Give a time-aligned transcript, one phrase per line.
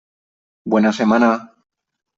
[0.65, 1.29] Buena semana.